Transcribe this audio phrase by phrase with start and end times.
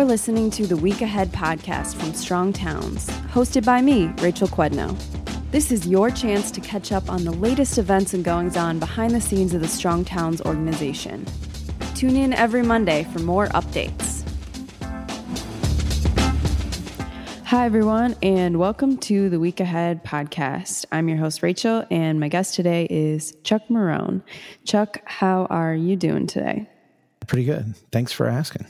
[0.00, 4.98] You're listening to the Week Ahead podcast from Strong Towns, hosted by me, Rachel Quednau.
[5.50, 9.14] This is your chance to catch up on the latest events and goings on behind
[9.14, 11.26] the scenes of the Strong Towns organization.
[11.94, 14.26] Tune in every Monday for more updates.
[17.44, 20.86] Hi, everyone, and welcome to the Week Ahead podcast.
[20.90, 24.22] I'm your host, Rachel, and my guest today is Chuck Marohn.
[24.64, 26.66] Chuck, how are you doing today?
[27.26, 27.74] Pretty good.
[27.92, 28.64] Thanks for asking.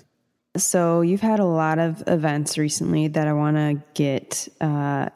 [0.56, 5.08] So, you've had a lot of events recently that I want to get uh,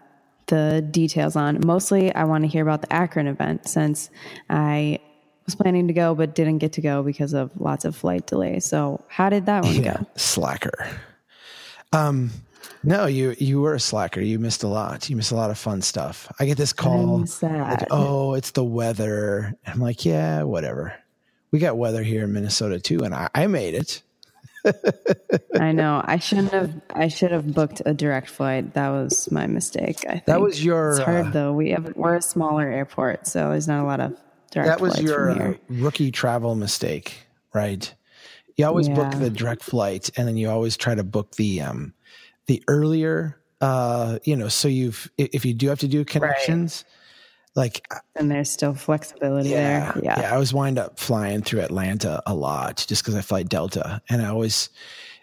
[0.47, 1.61] the details on.
[1.66, 4.11] Mostly, I want to hear about the Akron event since
[4.48, 5.01] I
[5.45, 8.65] was planning to go but didn't get to go because of lots of flight delays.
[8.65, 10.06] So, how did that one Yeah, go?
[10.15, 10.89] slacker.
[11.92, 12.30] Um,
[12.84, 14.20] no, you you were a slacker.
[14.20, 15.11] You missed a lot.
[15.11, 16.30] You missed a lot of fun stuff.
[16.39, 17.25] I get this call.
[17.42, 19.55] Like, oh, it's the weather.
[19.66, 20.95] I'm like, yeah, whatever.
[21.51, 24.03] We got weather here in Minnesota too, and I, I made it.
[25.61, 26.03] I know.
[26.05, 26.75] I shouldn't have.
[26.91, 28.75] I should have booked a direct flight.
[28.75, 30.05] That was my mistake.
[30.09, 30.91] I think That was your.
[30.91, 31.53] It's hard uh, though.
[31.53, 34.17] We have we're a smaller airport, so there's not a lot of
[34.51, 37.93] direct that was your uh, rookie travel mistake, right?
[38.56, 41.93] You always book the direct flight, and then you always try to book the um
[42.47, 43.39] the earlier.
[43.61, 46.84] Uh, you know, so you've if you do have to do connections,
[47.55, 50.02] like and there's still flexibility yeah, there.
[50.02, 50.20] Yeah.
[50.20, 50.30] yeah.
[50.30, 54.22] I always wind up flying through Atlanta a lot just because I fly Delta, and
[54.22, 54.70] I always,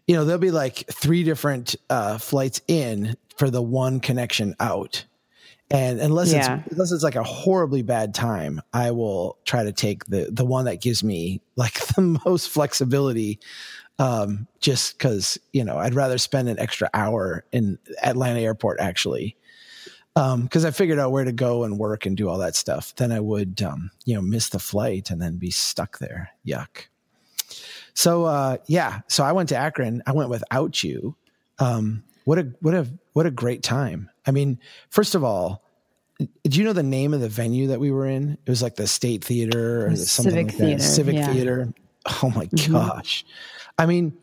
[0.07, 5.05] you know, there'll be like three different uh, flights in for the one connection out,
[5.69, 6.59] and unless Yeah.
[6.59, 10.45] it's unless it's like a horribly bad time, I will try to take the the
[10.45, 13.39] one that gives me like the most flexibility.
[13.99, 19.35] Um, just because you know, I'd rather spend an extra hour in Atlanta airport actually
[20.13, 23.11] because I figured out where to go and work and do all that stuff, then
[23.11, 26.31] I would, um, you know, miss the flight and then be stuck there.
[26.45, 26.87] Yuck.
[27.93, 29.01] So, uh, yeah.
[29.07, 30.01] So I went to Akron.
[30.05, 31.15] I went without you.
[31.59, 34.09] Um, what a what a what a great time.
[34.25, 35.63] I mean, first of all,
[36.19, 36.27] do
[36.59, 38.37] you know the name of the venue that we were in?
[38.45, 40.65] It was like the State Theater or The something Civic like that.
[40.65, 41.33] Theater, Civic yeah.
[41.33, 41.73] Theater.
[42.23, 42.71] Oh my Mhm.
[42.71, 43.25] gosh.
[43.77, 44.13] I mean,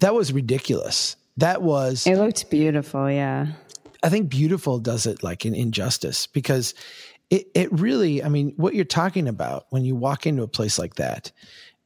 [0.00, 1.16] that was ridiculous.
[1.38, 3.10] That was It looked beautiful.
[3.10, 3.48] Yeah.
[4.06, 6.74] I think beautiful does it like an injustice because
[7.28, 10.78] it, it really, I mean, what you're talking about when you walk into a place
[10.78, 11.32] like that,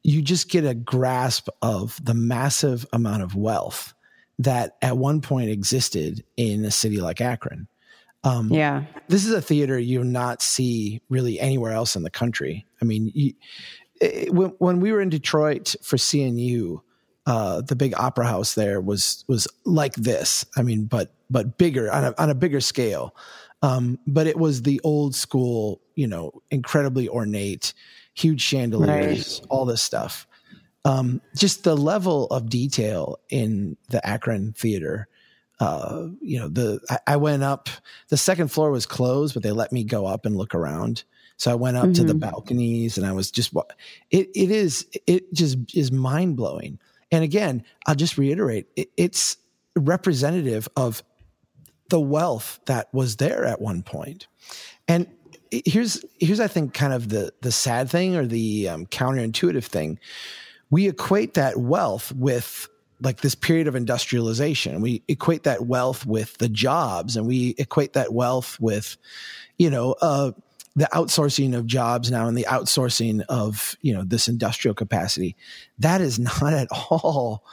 [0.03, 3.95] you just get a grasp of the massive amount of wealth
[4.37, 7.67] that at one point existed in a city like Akron.
[8.23, 8.83] Um, Yeah.
[9.07, 12.67] this is a theater you'll not see really anywhere else in the country.
[12.83, 13.33] I mean, you,
[13.99, 16.81] it, when, when we were in Detroit for CNU,
[17.25, 20.45] uh, the big opera house there was was like this.
[20.57, 23.15] I mean, but but bigger on a on a bigger scale.
[23.63, 27.73] Um, but it was the old school, you know, incredibly ornate,
[28.15, 30.25] huge chandeliers, all this stuff.
[30.83, 35.07] Um, just the level of detail in the Akron theater
[35.59, 37.69] uh, you know, the I, I went up.
[38.09, 41.03] The second floor was closed, but they let me go up and look around.
[41.37, 42.19] So I went up to the Mhm.
[42.19, 43.53] balconies, and I was just
[44.09, 44.29] it.
[44.33, 46.79] It is it just is mind blowing.
[47.11, 49.37] And again, I'll just reiterate, it, it's
[49.75, 51.03] representative of
[51.89, 54.27] the wealth that was there at one point.
[54.87, 55.07] And
[55.51, 59.99] here's here's I think kind of the the sad thing or the um, counterintuitive thing.
[60.69, 62.69] We equate that wealth with
[63.01, 64.79] like this period of industrialization.
[64.79, 68.95] We equate that wealth with the jobs, and we equate that wealth with,
[69.57, 70.31] you know, uh,
[70.75, 75.35] the outsourcing of jobs now and the outsourcing of you know this industrial capacity.
[75.79, 77.43] That is not at all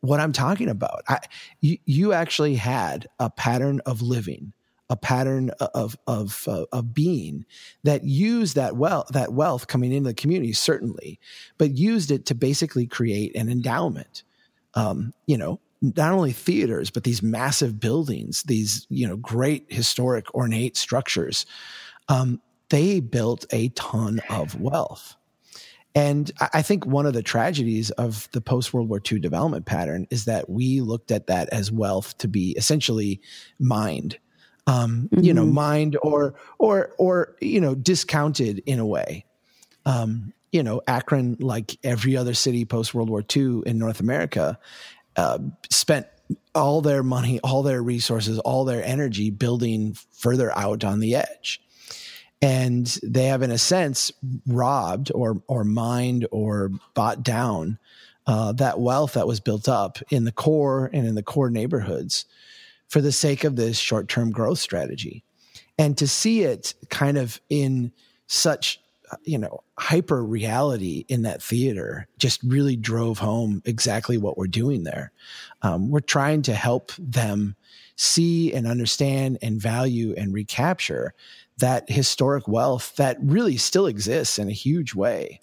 [0.00, 1.02] what I'm talking about.
[1.08, 1.20] I,
[1.60, 4.52] you, you actually had a pattern of living,
[4.88, 7.46] a pattern of of uh, of being
[7.84, 11.20] that used that wealth that wealth coming into the community certainly,
[11.56, 14.24] but used it to basically create an endowment
[14.74, 20.32] um, you know, not only theaters, but these massive buildings, these, you know, great historic
[20.34, 21.46] ornate structures.
[22.08, 25.16] Um, they built a ton of wealth.
[25.94, 30.06] And I think one of the tragedies of the post World War II development pattern
[30.10, 33.20] is that we looked at that as wealth to be essentially
[33.58, 34.18] mined,
[34.68, 35.52] um, you know, Mhm.
[35.52, 39.24] mined or or or you know discounted in a way
[39.86, 44.58] um, you know, Akron, like every other city post World War II in North America,
[45.16, 45.38] uh,
[45.70, 46.06] spent
[46.54, 51.60] all their money, all their resources, all their energy building further out on the edge.
[52.42, 54.12] And they have, in a sense,
[54.46, 57.78] robbed or or mined or bought down
[58.26, 62.24] uh, that wealth that was built up in the core and in the core neighborhoods
[62.88, 65.22] for the sake of this short term growth strategy.
[65.78, 67.92] And to see it kind of in
[68.26, 68.80] such
[69.24, 74.84] you know, hyper reality in that theater just really drove home exactly what we're doing
[74.84, 75.12] there.
[75.62, 77.56] Um, we're trying to help them
[77.96, 81.14] see and understand and value and recapture
[81.60, 85.40] that historic wealth that really still exists in a huge way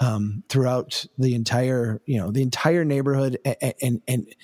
[0.00, 4.34] um, throughout the entire, you know, the entire neighborhood and, and, and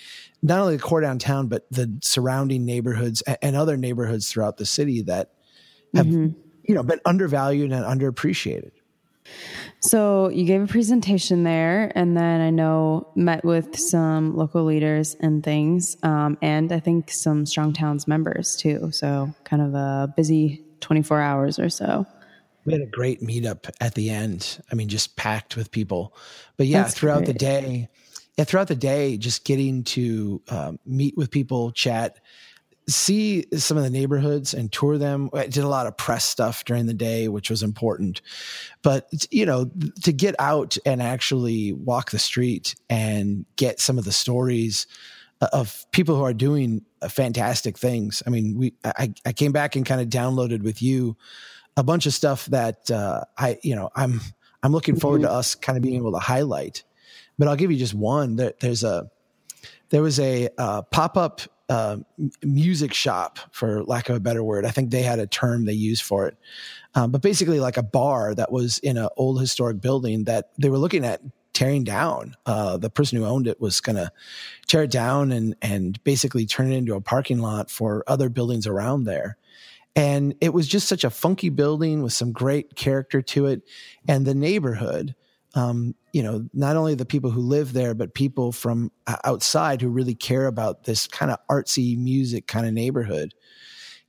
[0.42, 5.02] not only the core downtown, but the surrounding neighborhoods and other neighborhoods throughout the city
[5.02, 5.30] that
[5.94, 6.38] have, mm-hmm.
[6.64, 8.72] you know, been undervalued and underappreciated.
[9.80, 15.14] So you gave a presentation there, and then I know met with some local leaders
[15.20, 18.90] and things, um, and I think some Strong Towns members too.
[18.92, 22.06] So kind of a busy 24 hours or so.
[22.64, 24.62] We had a great meetup at the end.
[24.70, 26.14] I mean, just packed with people.
[26.56, 27.26] But yeah, That's throughout great.
[27.26, 27.88] the day,
[28.36, 32.20] yeah, throughout the day, just getting to um, meet with people, chat,
[32.88, 35.30] see some of the neighborhoods and tour them.
[35.32, 38.20] I did a lot of press stuff during the day, which was important.
[38.82, 39.70] But, you know,
[40.02, 44.86] to get out and actually walk the street and get some of the stories
[45.40, 48.22] of people who are doing fantastic things.
[48.26, 51.16] I mean, we, I, I came back and kind of downloaded with you
[51.76, 54.20] a bunch of stuff that uh, I, you know, I'm
[54.62, 55.30] I'm looking forward mm-hmm.
[55.30, 56.84] to us kind of being able to highlight.
[57.38, 58.36] But I'll give you just one.
[58.36, 59.10] There, there's a
[59.90, 61.98] there was a uh, pop up uh,
[62.42, 64.64] music shop, for lack of a better word.
[64.64, 66.36] I think they had a term they used for it,
[66.94, 70.68] um, but basically like a bar that was in an old historic building that they
[70.68, 71.20] were looking at
[71.54, 72.34] tearing down.
[72.44, 74.10] Uh, the person who owned it was going to
[74.66, 78.66] tear it down and and basically turn it into a parking lot for other buildings
[78.66, 79.36] around there.
[79.96, 83.62] And it was just such a funky building with some great character to it.
[84.08, 85.14] And the neighborhood,
[85.54, 88.90] um, you know, not only the people who live there, but people from
[89.24, 93.34] outside who really care about this kind of artsy music kind of neighborhood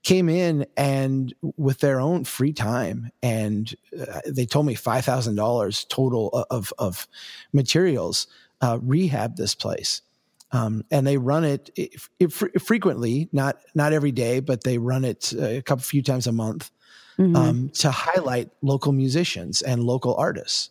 [0.05, 6.45] came in and with their own free time and uh, they told me $5,000 total
[6.51, 7.07] of, of
[7.51, 8.27] materials,
[8.61, 10.03] uh, rehab this place.
[10.51, 15.03] Um, and they run it, it, it frequently, not not every day, but they run
[15.03, 16.71] it a couple few times a month
[17.17, 17.35] mm-hmm.
[17.35, 20.69] um, to highlight local musicians and local artists.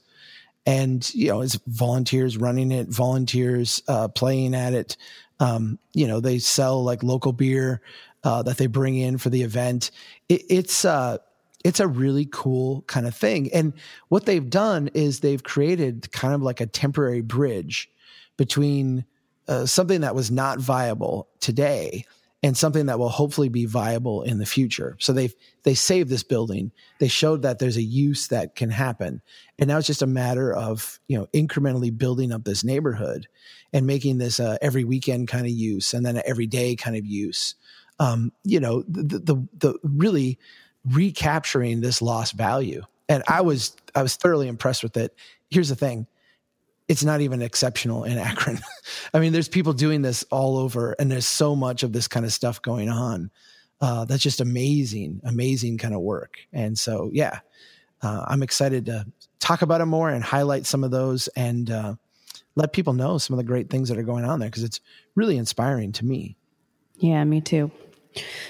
[0.64, 4.96] And you know, it's volunteers running it, volunteers uh, playing at it.
[5.40, 7.82] Um, you know, they sell like local beer
[8.24, 9.90] uh, that they bring in for the event.
[10.28, 11.18] It, it's uh,
[11.64, 13.52] it's a really cool kind of thing.
[13.52, 13.72] And
[14.08, 17.90] what they've done is they've created kind of like a temporary bridge
[18.36, 19.04] between
[19.48, 22.04] uh, something that was not viable today
[22.42, 24.96] and something that will hopefully be viable in the future.
[25.00, 26.72] So they've they saved this building.
[26.98, 29.22] They showed that there's a use that can happen,
[29.58, 33.28] and now it's just a matter of you know incrementally building up this neighborhood
[33.72, 37.54] and making this every weekend kind of use and then everyday kind of use.
[37.98, 40.38] Um, you know the, the the really
[40.84, 42.82] recapturing this lost value.
[43.08, 45.14] And I was I was thoroughly impressed with it.
[45.50, 46.06] Here's the thing
[46.86, 48.60] it's not even exceptional in Akron.
[49.14, 52.26] I mean, there's people doing this all over, and there's so much of this kind
[52.26, 53.30] of stuff going on.
[53.80, 56.36] Uh, that's just amazing, amazing kind of work.
[56.52, 57.40] And so, yeah,
[58.02, 59.06] uh, I'm excited to
[59.40, 61.94] talk about it more and highlight some of those and uh,
[62.54, 64.80] let people know some of the great things that are going on there because it's
[65.14, 66.36] really inspiring to me.
[66.98, 67.70] Yeah, me too.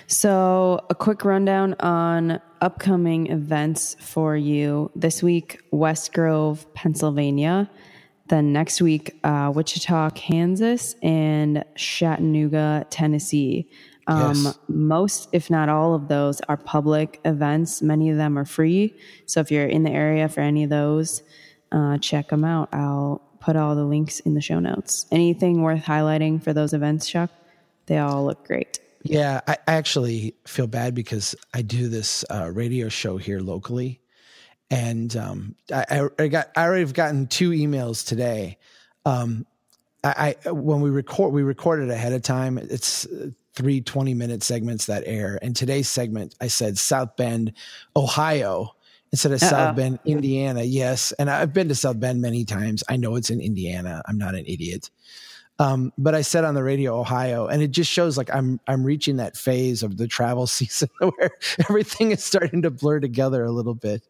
[0.06, 7.70] So, a quick rundown on upcoming events for you this week West Grove, Pennsylvania.
[8.28, 13.68] Then next week, uh, Wichita, Kansas, and Chattanooga, Tennessee.
[14.06, 14.58] Um, yes.
[14.68, 17.82] Most, if not all of those, are public events.
[17.82, 18.94] Many of them are free.
[19.26, 21.22] So if you're in the area for any of those,
[21.72, 22.68] uh, check them out.
[22.72, 25.06] I'll put all the links in the show notes.
[25.10, 27.30] Anything worth highlighting for those events, Chuck?
[27.86, 28.80] They all look great.
[29.02, 34.00] Yeah, I actually feel bad because I do this uh, radio show here locally,
[34.70, 38.56] and um, I, I, got I already have gotten two emails today.
[39.04, 39.46] Um,
[40.02, 42.56] I, I, when we record we recorded ahead of time.
[42.56, 43.06] It's
[43.54, 47.52] three 20 minute segments that air, and today's segment I said South Bend,
[47.94, 48.74] Ohio
[49.12, 49.50] instead of Uh-oh.
[49.50, 50.62] South Bend, Indiana.
[50.62, 52.82] Yes, and I've been to South Bend many times.
[52.88, 54.02] I know it's in Indiana.
[54.06, 54.90] I'm not an idiot.
[55.58, 58.84] Um, but I said on the radio Ohio, and it just shows like I'm I'm
[58.84, 61.30] reaching that phase of the travel season where
[61.68, 64.02] everything is starting to blur together a little bit.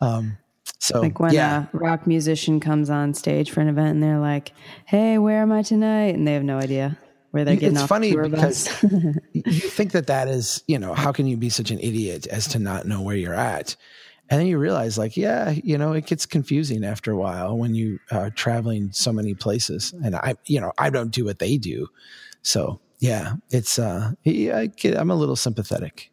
[0.00, 0.38] Um,
[0.78, 1.66] so like when yeah.
[1.72, 4.52] a rock musician comes on stage for an event and they're like,
[4.84, 6.98] "Hey, where am I tonight?" and they have no idea
[7.32, 8.68] where they're getting it's off funny because
[9.32, 12.46] you think that that is you know how can you be such an idiot as
[12.48, 13.74] to not know where you're at
[14.30, 17.74] and then you realize like yeah you know it gets confusing after a while when
[17.74, 19.94] you are traveling so many places.
[20.04, 21.88] And i you know i don't do what they do.
[22.42, 26.10] So yeah it's uh I get, i'm a little sympathetic.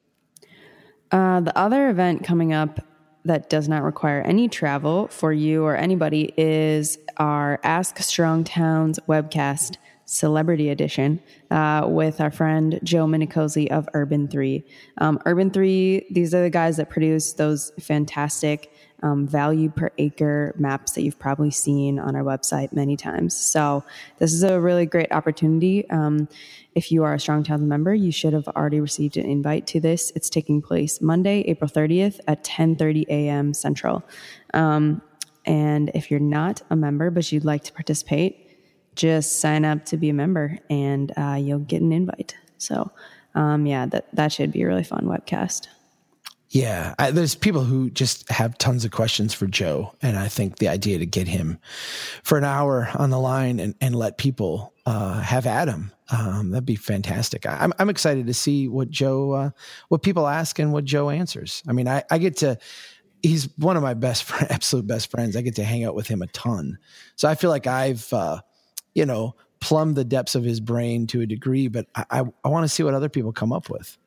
[1.11, 2.81] Uh the other event coming up
[3.25, 8.99] that does not require any travel for you or anybody is our Ask Strong Towns
[9.07, 9.75] webcast
[10.09, 14.63] celebrity edition uh, with our friend Joe Minicozzi of Urban 3.
[14.97, 18.73] Um, Urban 3, these are the guys that produce those fantastic
[19.03, 23.37] um, value per acre maps that you've probably seen on our website many times.
[23.37, 23.83] So
[24.17, 25.87] this is a really great opportunity.
[25.91, 26.27] Um,
[26.73, 29.79] if you are a Strong Towns member, you should have already received an invite to
[29.79, 30.11] this.
[30.15, 33.53] It's taking place Monday, April 30th at 10:30 a.m.
[33.53, 34.03] Central.
[34.55, 35.03] Um,
[35.45, 38.48] and if you're not a member but you'd like to participate,
[38.99, 42.35] just sign up to be a member and uh, you'll get an invite.
[42.57, 42.91] So,
[43.35, 45.67] um, yeah, that that should be a really fun webcast.
[46.49, 50.57] Yeah, I, there's people who just have tons of questions for Joe, and I think
[50.57, 51.59] the idea to get him
[52.23, 56.51] for an hour on the line and, and let people uh, have at him um,
[56.51, 57.45] that'd be fantastic.
[57.45, 59.49] I, am I'm excited to see what Joe, uh,
[59.89, 61.61] what people ask and what Joe answers.
[61.67, 62.57] I mean, I, I get to.
[63.21, 65.35] He's one of my best, friend, absolute best friends.
[65.35, 66.77] I get to hang out with him a ton,
[67.15, 68.41] so I feel like I've, uh,
[68.93, 71.67] you know, plumbed the depths of his brain to a degree.
[71.67, 73.97] But I, I, I want to see what other people come up with.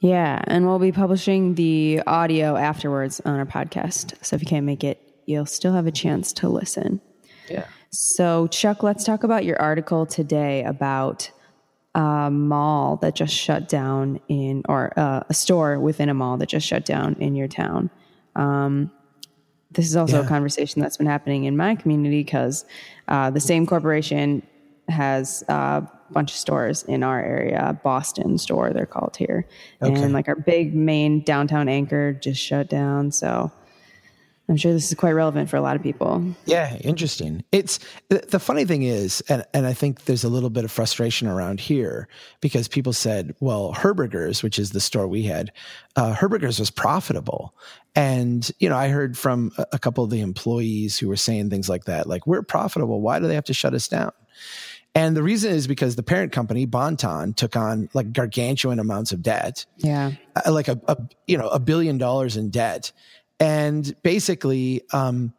[0.00, 4.14] Yeah, and we'll be publishing the audio afterwards on our podcast.
[4.24, 7.00] So if you can't make it, you'll still have a chance to listen.
[7.48, 7.66] Yeah.
[7.90, 11.30] So, Chuck, let's talk about your article today about
[11.94, 16.48] a mall that just shut down in, or uh, a store within a mall that
[16.48, 17.90] just shut down in your town.
[18.34, 18.90] Um,
[19.74, 20.24] this is also yeah.
[20.24, 22.64] a conversation that's been happening in my community because
[23.08, 24.42] uh, the same corporation
[24.88, 27.78] has a bunch of stores in our area.
[27.82, 29.46] Boston store, they're called here,
[29.80, 30.02] okay.
[30.02, 33.10] and like our big main downtown anchor just shut down.
[33.10, 33.50] So
[34.48, 36.34] I'm sure this is quite relevant for a lot of people.
[36.46, 37.44] Yeah, interesting.
[37.52, 41.28] It's the funny thing is, and, and I think there's a little bit of frustration
[41.28, 42.08] around here
[42.40, 45.52] because people said, well, Herberger's, which is the store we had,
[45.96, 47.54] uh, Herberger's was profitable.
[47.94, 51.48] And, you know, I heard from a, a couple of the employees who were saying
[51.48, 53.00] things like that, like, we're profitable.
[53.00, 54.12] Why do they have to shut us down?
[54.94, 59.22] And the reason is because the parent company, Bon-Ton, took on like gargantuan amounts of
[59.22, 59.64] debt.
[59.78, 60.12] Yeah.
[60.36, 62.92] Uh, like a, a, you know, a billion dollars in debt.
[63.42, 65.32] And basically, um,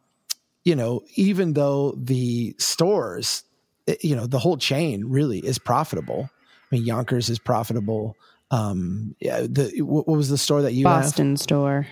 [0.64, 3.44] you know, even though the stores,
[3.88, 6.30] eh, you know, the whole chain really is profitable.
[6.30, 8.16] I mean, Younkers is profitable.
[8.52, 11.40] Um, yeah, the what, was the store that you Boston have?
[11.40, 11.88] store?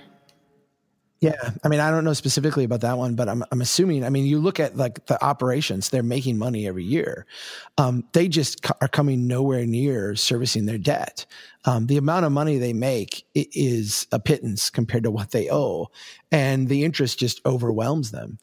[1.21, 4.03] Yeah, I mean, I don't know specifically about that one, but I'm I'm assuming.
[4.03, 7.27] I mean, you look at like the operations; they're making money every year.
[7.77, 11.27] Um, they just are coming nowhere near servicing their debt.
[11.63, 15.91] Um, the amount of money they make is a pittance compared to what they owe,
[16.31, 18.39] and the interest just overwhelms them.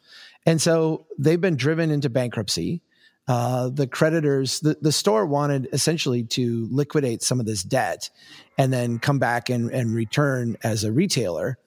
[0.47, 2.81] And so they've been driven into bankruptcy.
[3.27, 8.09] Uh, the creditors, the, the store wanted essentially to liquidate some of this debt
[8.57, 11.59] and then come back and, and return as a retailer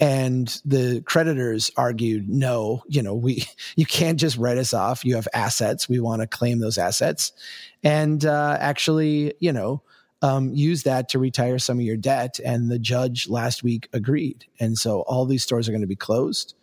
[0.00, 3.44] and the creditors argued no you know we
[3.76, 5.04] you can't just write us off.
[5.04, 5.88] You have assets.
[5.88, 7.32] We want to claim those assets.
[7.84, 9.82] And uh, actually you know
[10.22, 12.40] um, use that to retire some of your debt.
[12.44, 14.44] And the judge last week agreed.
[14.58, 16.54] And so all these stores are going to be closed.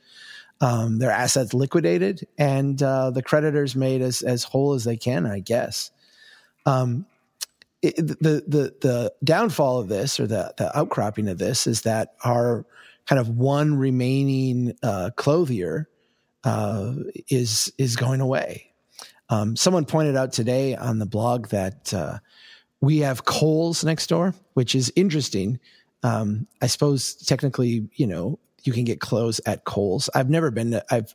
[0.62, 2.28] Um, their assets liquidated.
[2.38, 5.92] And uh, the creditors made as as whole as they can i guess.
[6.66, 7.06] Um,
[7.84, 12.16] it, the the the downfall of this or the the outcropping of this is that
[12.24, 12.66] our
[13.08, 15.88] kind of one remaining uh, clothier
[16.44, 16.94] uh,
[17.30, 18.72] is is going away.
[19.30, 22.20] Um, someone pointed out today on the blog that uh,
[22.80, 25.60] we have Kohl's next door, which is interesting.
[26.04, 30.10] Um, I suppose technically, you know, you can get clothes at Kohl's.
[30.14, 31.14] I've never been to, I've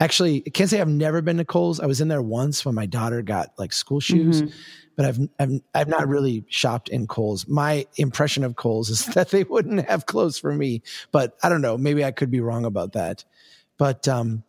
[0.00, 1.80] actually, can't say I've never been to Kohl's.
[1.80, 4.42] I was in there once when my daughter got like school shoes.
[4.42, 4.56] Mm-hmm
[4.96, 7.48] but I've, I've, I've not really shopped in Kohl's.
[7.48, 10.82] My impression of Kohl's is that they wouldn't have clothes for me,
[11.12, 11.76] but I don't know.
[11.76, 13.24] Maybe I could be wrong about that.
[13.76, 14.44] But, um,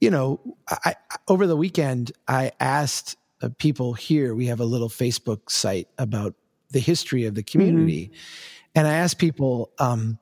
[0.00, 0.94] you know, I,
[1.28, 6.34] over the weekend, I asked uh, people here, we have a little Facebook site about
[6.70, 8.06] the history of the community.
[8.06, 8.70] Mm-hmm.
[8.76, 10.18] And I asked people, um,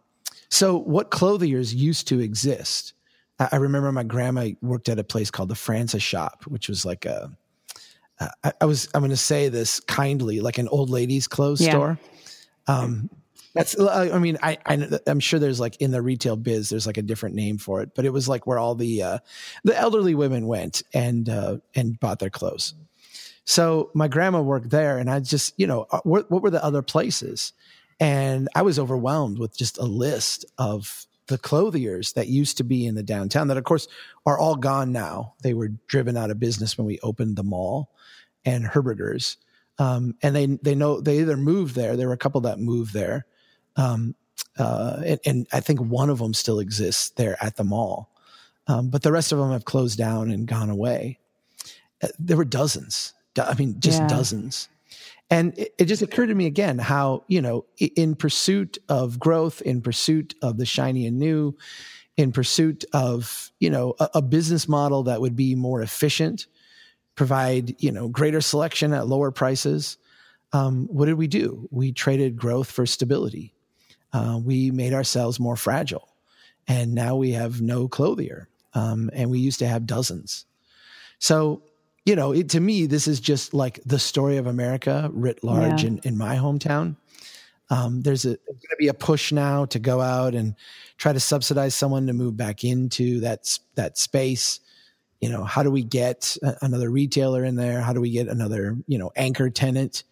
[0.49, 2.93] so what clothiers used to exist?
[3.39, 6.85] I, I remember my grandma worked at a place called the Francis Shop, which was
[6.85, 7.31] like a,
[8.21, 11.71] I, I was I'm going to say this kindly, like an old ladies' clothes yeah.
[11.71, 11.99] store.
[12.67, 13.11] Um,
[13.55, 16.97] that's I mean I, I am sure there's like in the retail biz there's like
[16.97, 19.19] a different name for it, but it was like where all the uh,
[19.63, 22.75] the elderly women went and uh, and bought their clothes.
[23.45, 26.65] So my grandma worked there, and I just you know uh, what, what were the
[26.65, 27.53] other places,
[28.01, 32.87] and I was overwhelmed with just a list of the clothiers that used to be
[32.87, 33.87] in the downtown that of course
[34.27, 35.35] are all gone now.
[35.43, 37.95] They were driven out of business when we opened the mall
[38.45, 39.37] and Herberger's.
[39.79, 41.97] Um, and they they know they either moved there.
[41.97, 43.27] There were a couple that moved there,
[43.75, 44.15] um,
[44.57, 48.09] uh, and, and, I think one of them still exists there at the mall,
[48.69, 51.19] um, but the rest of them have closed down and gone away.
[52.01, 53.15] Uh, there were dozens.
[53.37, 54.07] I mean, just yeah.
[54.07, 54.69] dozens.
[55.31, 59.63] And it, it, just occurred to me again how, you know, in pursuit of growth,
[59.63, 61.57] in pursuit of the shiny and new,
[62.17, 66.47] in pursuit of, you know, a, a business model that would be more efficient,
[67.15, 69.99] provide, you know, greater selection at lower prices,
[70.53, 71.69] um, what did we do?
[71.71, 73.55] We traded growth for stability.
[74.13, 76.09] Uh, we made ourselves more fragile.
[76.69, 78.49] And now we have no clothier.
[78.73, 80.47] Um, and we used to have dozens.
[81.19, 81.63] So,
[82.05, 85.83] you know, it, to me, this is just like the story of America writ large
[85.83, 85.91] yeah.
[85.91, 86.97] in, in my hometown.
[87.71, 90.55] Um, there's going to be a push now to go out and
[90.99, 94.61] try to subsidize someone to move back into that that space.
[95.21, 97.81] You know, how do we get another retailer in there?
[97.81, 100.05] How do we get another you know anchor tenant?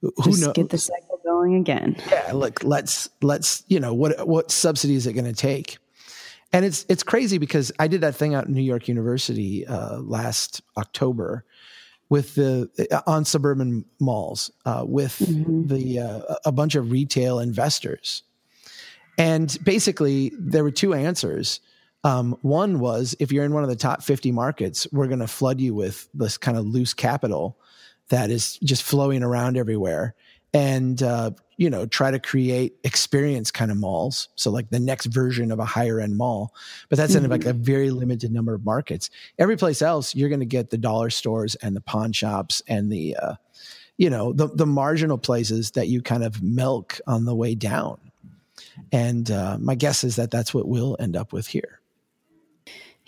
[0.00, 0.52] who Just knows?
[0.52, 1.96] Get the cycle going again.
[2.10, 5.78] Yeah, look, let's let's you know what what subsidy is it going to take?
[6.52, 9.98] And it's it's crazy because I did that thing out in New York University uh,
[9.98, 11.44] last October
[12.08, 15.66] with the uh, on suburban malls uh, with mm-hmm.
[15.66, 18.22] the uh, a bunch of retail investors,
[19.18, 21.60] and basically there were two answers.
[22.04, 25.26] Um, one was if you're in one of the top 50 markets, we're going to
[25.26, 27.58] flood you with this kind of loose capital
[28.08, 30.14] that is just flowing around everywhere.
[30.54, 34.28] And uh, you know try to create experience kind of malls.
[34.36, 36.54] So like the next version of a higher end mall.
[36.88, 37.26] But that's mm-hmm.
[37.26, 39.10] in like a very limited number of markets.
[39.38, 42.90] Every place else you're going to get the dollar stores and the pawn shops and
[42.90, 43.34] the uh,
[43.98, 48.00] you know the, the marginal places that you kind of milk on the way down.
[48.92, 51.77] And uh, my guess is that that's what we'll end up with here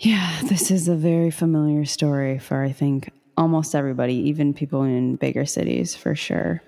[0.01, 5.15] yeah this is a very familiar story for i think almost everybody, even people in
[5.15, 6.61] bigger cities for sure.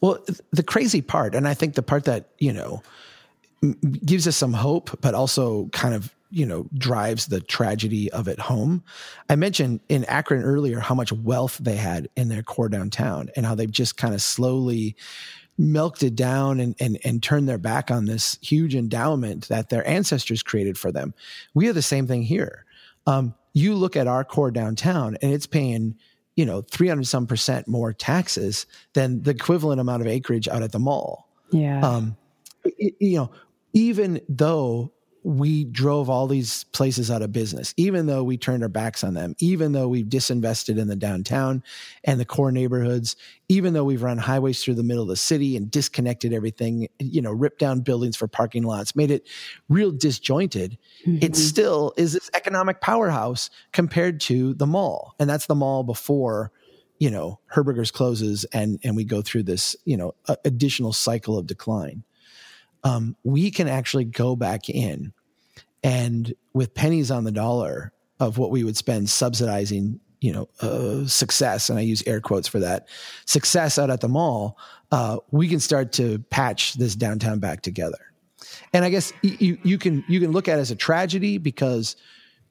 [0.00, 2.82] Well, the crazy part, and I think the part that, you know,
[4.04, 8.38] gives us some hope, but also kind of, you know, drives the tragedy of it
[8.38, 8.82] home.
[9.28, 13.46] I mentioned in Akron earlier how much wealth they had in their core downtown and
[13.46, 14.96] how they've just kind of slowly
[15.58, 19.86] milked it down and, and, and turned their back on this huge endowment that their
[19.86, 21.12] ancestors created for them.
[21.52, 22.64] We have the same thing here.
[23.06, 25.96] Um, you look at our core downtown and it's paying
[26.36, 30.70] you know 300 some percent more taxes than the equivalent amount of acreage out at
[30.70, 32.16] the mall yeah um
[32.64, 33.30] it, you know
[33.72, 34.92] even though
[35.28, 39.12] we drove all these places out of business, even though we turned our backs on
[39.12, 41.62] them, even though we've disinvested in the downtown
[42.02, 43.14] and the core neighborhoods,
[43.50, 47.20] even though we've run highways through the middle of the city and disconnected everything, you
[47.20, 49.28] know, ripped down buildings for parking lots, made it
[49.68, 51.22] real disjointed, mm-hmm.
[51.22, 55.14] it still is this economic powerhouse compared to the mall.
[55.18, 56.52] And that's the mall before,
[56.98, 60.14] you know, Herberger's closes and, and we go through this, you know,
[60.46, 62.02] additional cycle of decline
[62.84, 65.12] um, we can actually go back in
[65.82, 71.06] and with pennies on the dollar of what we would spend subsidizing you know uh,
[71.06, 72.88] success and i use air quotes for that
[73.24, 74.58] success out at the mall
[74.90, 77.98] uh, we can start to patch this downtown back together.
[78.72, 81.96] And i guess you, you can you can look at it as a tragedy because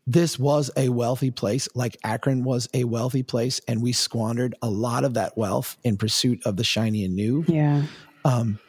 [0.06, 4.70] this was a wealthy place like akron was a wealthy place and we squandered a
[4.70, 7.44] lot of that wealth in pursuit of the shiny and new.
[7.48, 7.84] Yeah.
[8.26, 8.60] Um,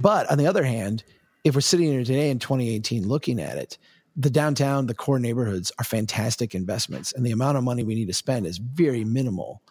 [0.00, 1.02] but on the other hand,
[1.44, 3.78] if we're sitting here today in 2018 looking at it,
[4.16, 8.08] the downtown, the core neighborhoods are fantastic investments, and the amount of money we need
[8.08, 9.62] to spend is very minimal,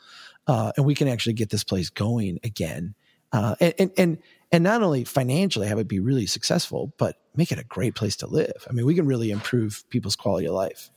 [0.47, 2.93] uh, and we can actually get this place going again,
[3.33, 4.17] uh, and, and and
[4.51, 8.15] and not only financially have it be really successful, but make it a great place
[8.17, 8.65] to live.
[8.69, 10.91] I mean, we can really improve people's quality of life.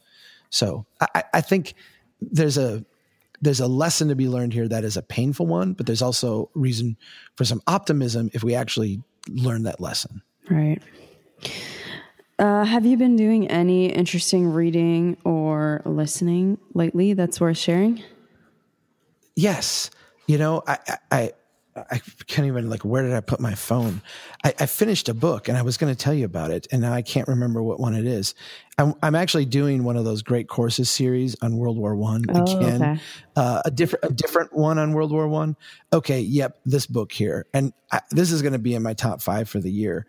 [0.50, 1.74] So I, I think
[2.20, 2.84] there's a
[3.40, 6.50] there's a lesson to be learned here that is a painful one, but there's also
[6.54, 6.96] reason
[7.36, 10.22] for some optimism if we actually learn that lesson.
[10.50, 10.82] Right.
[12.38, 18.02] Uh, have you been doing any interesting reading or listening lately that's worth sharing?
[19.34, 19.90] Yes.
[20.28, 20.78] You know, I,
[21.10, 21.32] I,
[21.90, 24.02] I can't even like where did I put my phone?
[24.44, 26.82] I, I finished a book and I was going to tell you about it, and
[26.82, 28.34] now I can't remember what one it is.
[28.78, 32.42] I'm, I'm actually doing one of those great courses series on World War One oh,
[32.42, 33.00] again, okay.
[33.36, 35.56] uh, a different a different one on World War One.
[35.92, 39.22] Okay, yep, this book here, and I, this is going to be in my top
[39.22, 40.06] five for the year.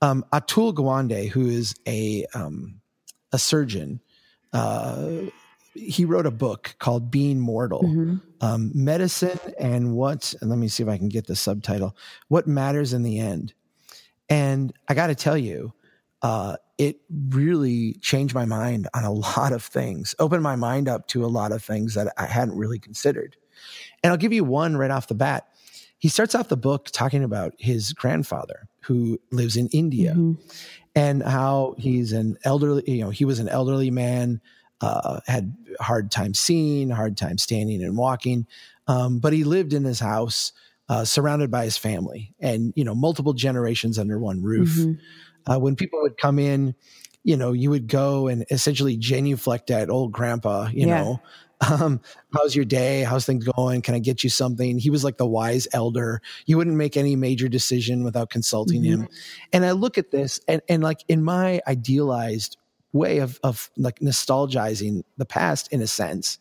[0.00, 2.80] Um, Atul Gawande, who is a um,
[3.32, 4.00] a surgeon,
[4.52, 5.10] uh,
[5.74, 8.16] he wrote a book called Being Mortal mm-hmm.
[8.40, 11.96] um, Medicine and What, and let me see if I can get the subtitle
[12.28, 13.54] What Matters in the End.
[14.28, 15.72] And I got to tell you,
[16.22, 21.06] uh, it really changed my mind on a lot of things, opened my mind up
[21.08, 23.36] to a lot of things that I hadn't really considered.
[24.02, 25.48] And I'll give you one right off the bat.
[25.98, 30.16] He starts off the book talking about his grandfather, who lives in India,
[30.96, 32.82] and how he's an elderly.
[32.90, 34.40] You know, he was an elderly man,
[34.80, 38.46] uh, had hard time seeing, hard time standing and walking,
[38.88, 40.52] um, but he lived in his house.
[40.90, 44.86] Uh, surrounded by his family and you know multiple generations under one roof
[45.46, 46.74] uh, when people would come in
[47.24, 50.94] you know you would go and essentially genuflect at old grandpa you Yeah.
[51.02, 51.20] know
[51.60, 52.00] um,
[52.32, 53.02] how's your day?
[53.02, 53.82] How's things going?
[53.82, 54.78] Can i get you something?
[54.78, 56.20] He was like the wise elder.
[56.46, 59.08] You wouldn't make any major decision without consulting him.
[59.52, 62.56] And i look at this and, and like in my idealized
[62.92, 66.38] way of, of like nostalgizing the past in a sense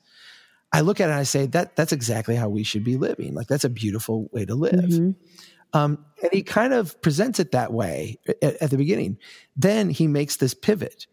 [0.72, 3.34] i look at it and i say that that's exactly how we should be living.
[3.34, 5.16] Like that's a beautiful way to live.
[5.74, 9.18] Um, and he kind of presents it that way at, at the beginning.
[9.56, 11.08] Then he makes this pivot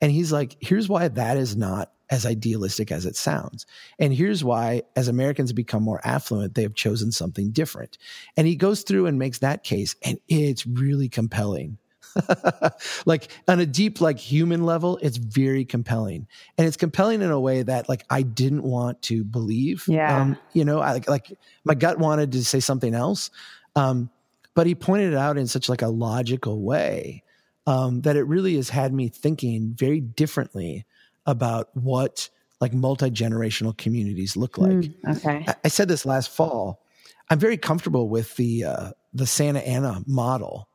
[0.00, 3.66] and he's like, here's why that is not as idealistic as it sounds.
[3.98, 7.98] And here's why, as Americans become more affluent, they have chosen something different.
[8.36, 11.78] And he goes through and makes that case, and it's really compelling.
[13.06, 16.26] like on a deep, like human level, it's very compelling.
[16.58, 19.84] And it's compelling in a way that like I didn't want to believe.
[19.86, 20.34] Yeah.
[20.52, 23.30] you know, I like like my gut wanted to say something else.
[23.76, 24.10] Um,
[24.54, 27.22] but he pointed it out in such like a logical way
[27.66, 30.84] um, that it really has had me thinking very differently
[31.26, 32.28] about what
[32.60, 34.90] like multi-generational communities look like.
[35.08, 35.44] Okay.
[35.48, 36.82] I, I said this last fall.
[37.30, 40.68] I'm very comfortable with the uh, the Santa Ana model,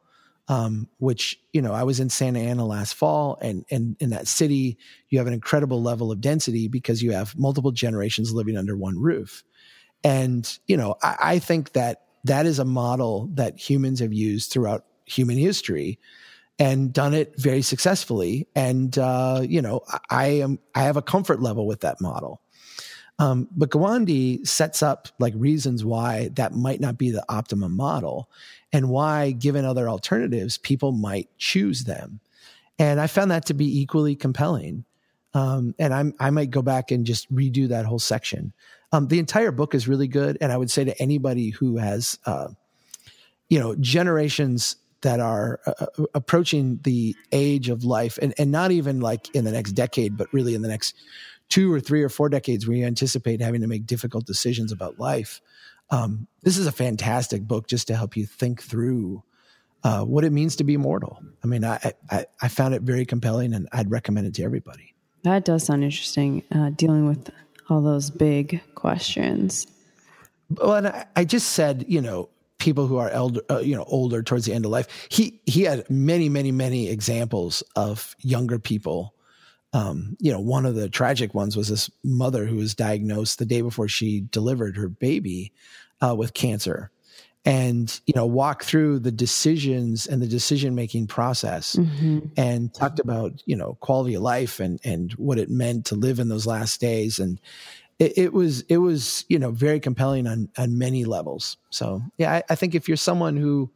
[0.48, 4.28] um, which you know I was in Santa Ana last fall, and and in that
[4.28, 4.78] city
[5.10, 9.00] you have an incredible level of density because you have multiple generations living under one
[9.00, 9.44] roof,
[10.04, 14.52] and you know I, I think that that is a model that humans have used
[14.52, 16.00] throughout human history
[16.58, 18.48] and done it very successfully.
[18.56, 22.42] And uh, you know, I, am I have a comfort level with that model.
[23.18, 28.30] Um, but Gawande sets up like reasons why that might not be the optimum model,
[28.74, 32.20] and why, given other alternatives, people might choose them.
[32.78, 34.84] And I found that to be equally compelling.
[35.34, 38.54] Um, and I'm I might go back and just redo that whole section.
[38.92, 42.20] Um, the entire book is really good, and I would say to anybody who has,
[42.26, 42.50] uh,
[43.50, 49.00] you know, generations that are uh, approaching the age of life, and and not even
[49.02, 50.96] like in the next decade, but really in the next
[51.48, 55.00] two or three or four decades, where you anticipate having to make difficult decisions about
[55.00, 55.42] life.
[55.92, 59.22] Um, this is a fantastic book just to help you think through
[59.84, 61.22] uh, what it means to be mortal.
[61.44, 64.96] I mean, I, I I found it very compelling, and I'd recommend it to everybody.
[65.22, 66.42] That does sound interesting.
[66.52, 67.30] Uh, dealing with
[67.70, 69.68] all those big questions.
[70.50, 72.30] Well, and I, I just said, you know,
[72.66, 74.88] people who are elder, uh, you know, older towards the end of life.
[75.10, 79.14] He he had many, many, many examples of younger people.
[79.72, 83.46] Um, you know, one of the tragic ones was this mother who was diagnosed the
[83.46, 85.54] day before she delivered her baby
[86.02, 86.90] uh, with cancer,
[87.46, 91.76] and you know, walked through the decisions and the decision making process,
[92.36, 96.20] and talked about you know quality of life and and what it meant to live
[96.20, 97.40] in those last days and
[98.00, 101.58] it, it was it was you know very compelling on on many levels.
[101.70, 103.72] So yeah, I, I think if you're someone who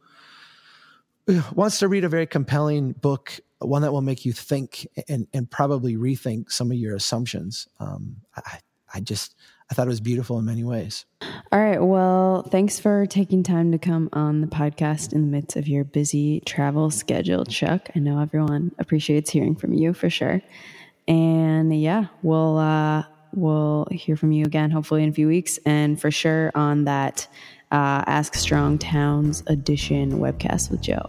[1.54, 5.50] wants to read a very compelling book, one that will make you think and and
[5.50, 8.58] probably rethink some of your assumptions, um, I
[8.92, 9.34] I just
[9.70, 11.06] I thought it was beautiful in many ways.
[11.52, 11.80] All right.
[11.80, 15.84] Well, thanks for taking time to come on the podcast in the midst of your
[15.84, 17.88] busy travel schedule, Chuck.
[17.94, 20.42] I know everyone appreciates hearing from you for sure.
[21.06, 26.00] And yeah, we'll uh, we'll hear from you again hopefully in a few weeks, and
[26.00, 27.26] for sure on that
[27.72, 31.08] uh, Ask Strong Towns edition webcast with Joe.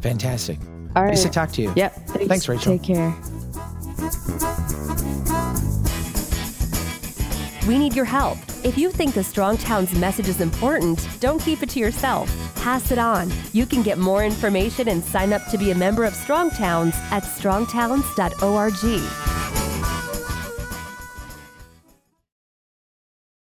[0.00, 0.58] Fantastic.
[0.96, 1.10] All right.
[1.10, 1.72] Nice to talk to you.
[1.76, 1.94] Yep.
[2.26, 2.78] Thanks, Rachel.
[2.78, 3.14] Take care.
[7.66, 8.38] We need your help.
[8.64, 12.28] If you think the Strong Towns message is important, don't keep it to yourself.
[12.56, 13.30] Pass it on.
[13.52, 16.94] You can get more information and sign up to be a member of Strong Towns
[17.10, 19.29] at strongtowns.org.